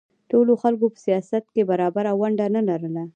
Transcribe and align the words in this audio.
ټولو 0.29 0.53
خلکو 0.61 0.85
په 0.93 0.99
سیاست 1.05 1.43
کې 1.53 1.61
برابره 1.71 2.11
ونډه 2.21 2.47
نه 2.55 2.61
لرله 2.69 3.03